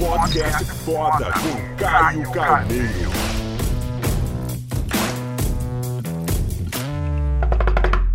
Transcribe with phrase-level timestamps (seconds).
[0.00, 3.10] Podcast foda com Caio Carneiro.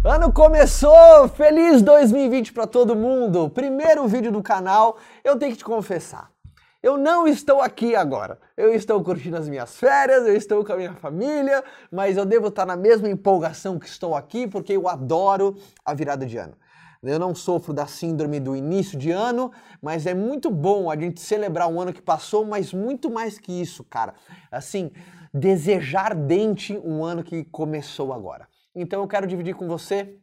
[0.03, 1.29] Ano começou!
[1.29, 3.51] Feliz 2020 para todo mundo!
[3.51, 6.31] Primeiro vídeo do canal, eu tenho que te confessar.
[6.81, 8.39] Eu não estou aqui agora.
[8.57, 12.47] Eu estou curtindo as minhas férias, eu estou com a minha família, mas eu devo
[12.47, 15.55] estar na mesma empolgação que estou aqui porque eu adoro
[15.85, 16.55] a virada de ano.
[17.07, 19.51] Eu não sofro da síndrome do início de ano,
[19.81, 23.51] mas é muito bom a gente celebrar um ano que passou, mas muito mais que
[23.51, 24.15] isso, cara.
[24.51, 24.91] Assim,
[25.33, 28.47] desejar dente um ano que começou agora.
[28.73, 30.17] Então eu quero dividir com você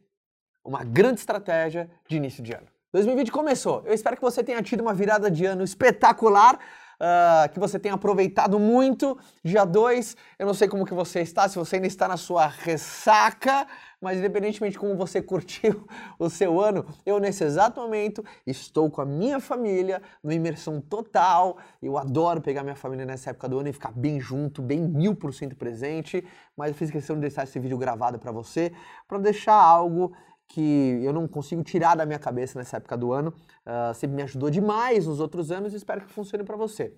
[0.63, 2.67] uma grande estratégia de início de ano.
[2.91, 3.81] 2020 começou.
[3.85, 6.59] Eu espero que você tenha tido uma virada de ano espetacular.
[6.93, 9.17] Uh, que você tenha aproveitado muito.
[9.43, 12.47] Dia 2, eu não sei como que você está, se você ainda está na sua
[12.47, 13.67] ressaca,
[14.01, 15.87] mas independentemente de como você curtiu
[16.19, 21.57] o seu ano, eu nesse exato momento estou com a minha família numa imersão total.
[21.81, 25.15] Eu adoro pegar minha família nessa época do ano e ficar bem junto, bem mil
[25.15, 26.23] por cento presente,
[26.55, 28.73] mas eu fiz questão de deixar esse vídeo gravado para você,
[29.07, 30.13] para deixar algo
[30.53, 33.33] que eu não consigo tirar da minha cabeça nessa época do ano.
[33.65, 36.93] Uh, sempre me ajudou demais nos outros anos e espero que funcione para você.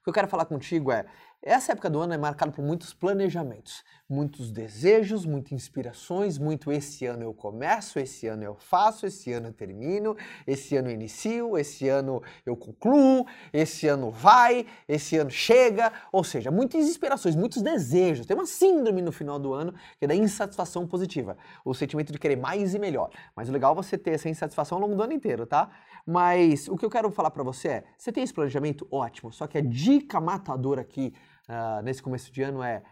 [0.00, 1.04] O que eu quero falar contigo é,
[1.44, 7.04] essa época do ano é marcada por muitos planejamentos, muitos desejos, muitas inspirações, muito esse
[7.04, 11.58] ano eu começo, esse ano eu faço, esse ano eu termino, esse ano eu inicio,
[11.58, 17.60] esse ano eu concluo, esse ano vai, esse ano chega, ou seja, muitas inspirações, muitos
[17.60, 18.24] desejos.
[18.24, 22.20] Tem uma síndrome no final do ano que é da insatisfação positiva, o sentimento de
[22.20, 23.10] querer mais e melhor.
[23.34, 25.68] Mas o legal é você ter essa insatisfação ao longo do ano inteiro, tá?
[26.06, 28.86] Mas o que eu quero falar para você é, você tem esse planejamento?
[28.90, 31.12] Ótimo, só que a dica matadora aqui
[31.52, 32.82] uh, nesse começo de ano é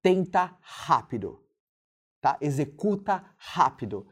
[0.00, 1.44] tenta rápido,
[2.20, 2.36] tá?
[2.40, 4.08] Executa rápido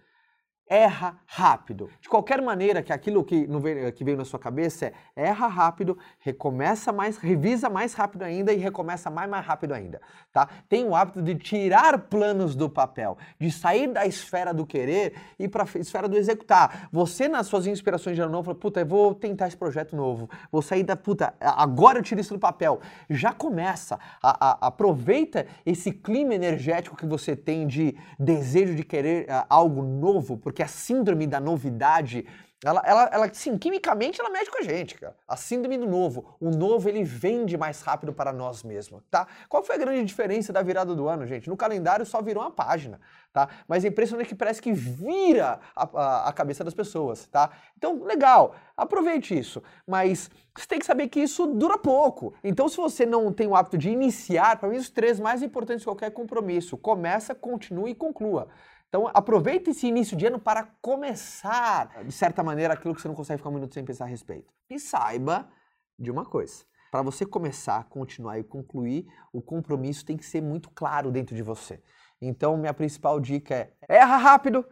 [0.71, 1.91] erra rápido.
[2.01, 5.99] De qualquer maneira, que aquilo que, veio, que veio na sua cabeça é erra rápido,
[6.21, 10.01] recomeça mais, revisa mais rápido ainda e recomeça mais, mais rápido ainda,
[10.33, 10.49] tá?
[10.69, 15.49] Tem o hábito de tirar planos do papel, de sair da esfera do querer e
[15.49, 16.89] para a esfera do executar.
[16.93, 20.31] Você, nas suas inspirações de ano novo, fala, puta, eu vou tentar esse projeto novo,
[20.53, 22.81] vou sair da, puta, agora eu tiro isso do papel.
[23.09, 29.25] Já começa, a, a, aproveita esse clima energético que você tem de desejo de querer
[29.25, 32.27] uh, algo novo, porque que a síndrome da novidade,
[32.63, 35.17] ela, ela, ela, sim, quimicamente ela mexe com a gente, cara.
[35.27, 36.37] A síndrome do novo.
[36.39, 39.27] O novo, ele vende mais rápido para nós mesmos, tá?
[39.49, 41.49] Qual foi a grande diferença da virada do ano, gente?
[41.49, 43.01] No calendário só virou uma página,
[43.33, 43.49] tá?
[43.67, 47.49] Mas é impressionante que parece que vira a, a, a cabeça das pessoas, tá?
[47.79, 49.63] Então, legal, aproveite isso.
[49.87, 52.35] Mas você tem que saber que isso dura pouco.
[52.45, 55.81] Então, se você não tem o hábito de iniciar, para mim, os três mais importantes
[55.81, 56.77] de qualquer compromisso.
[56.77, 58.49] Começa, continue e conclua.
[58.91, 63.15] Então aproveite esse início de ano para começar, de certa maneira, aquilo que você não
[63.15, 64.53] consegue ficar um minuto sem pensar a respeito.
[64.69, 65.49] E saiba
[65.97, 66.65] de uma coisa.
[66.91, 71.43] Para você começar, continuar e concluir, o compromisso tem que ser muito claro dentro de
[71.43, 71.81] você.
[72.21, 74.67] Então, minha principal dica é: erra rápido,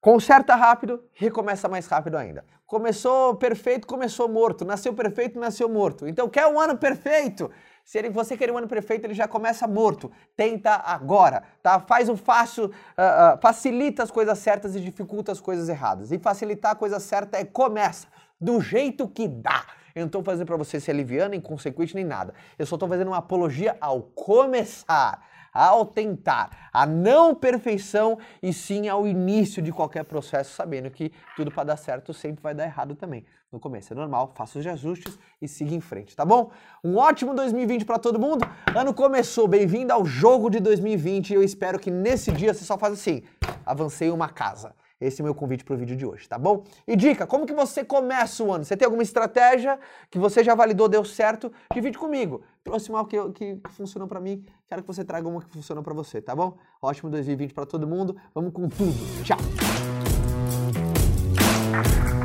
[0.00, 2.44] conserta rápido, recomeça mais rápido ainda.
[2.66, 4.64] Começou perfeito, começou morto.
[4.64, 6.08] Nasceu perfeito, nasceu morto.
[6.08, 7.48] Então, quer um ano perfeito?
[7.84, 10.10] Se ele, você querer um ano perfeito, ele já começa morto.
[10.36, 11.80] Tenta agora, tá?
[11.80, 16.12] Faz o fácil, uh, uh, facilita as coisas certas e dificulta as coisas erradas.
[16.12, 18.06] E facilitar a coisa certa é começa,
[18.40, 19.64] do jeito que dá.
[19.94, 22.32] Eu não estou fazendo para você ser aliviano, inconsequente nem nada.
[22.58, 28.88] Eu só estou fazendo uma apologia ao começar ao tentar, a não perfeição e sim
[28.88, 32.94] ao início de qualquer processo, sabendo que tudo para dar certo sempre vai dar errado
[32.94, 33.24] também.
[33.52, 36.50] No começo é normal, faça os ajustes e siga em frente, tá bom?
[36.82, 38.46] Um ótimo 2020 para todo mundo.
[38.74, 41.34] Ano começou, bem-vindo ao jogo de 2020.
[41.34, 43.22] Eu espero que nesse dia você só faça assim:
[43.66, 44.74] avancei uma casa.
[45.02, 46.62] Esse é o meu convite para o vídeo de hoje, tá bom?
[46.86, 48.64] E dica, como que você começa o ano?
[48.64, 51.52] Você tem alguma estratégia que você já validou, deu certo?
[51.74, 52.42] Divide comigo.
[52.62, 55.82] Trouxe uma que, que, que funcionou para mim, quero que você traga uma que funcionou
[55.82, 56.56] para você, tá bom?
[56.80, 58.16] Ótimo 2020 para todo mundo.
[58.32, 59.24] Vamos com tudo.
[59.24, 59.38] Tchau.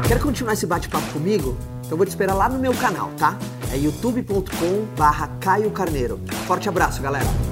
[0.07, 1.57] Quer continuar esse bate-papo comigo?
[1.85, 3.38] Então vou te esperar lá no meu canal, tá?
[3.74, 6.19] É youtube.com/caio Carneiro.
[6.45, 7.46] Forte abraço, galera.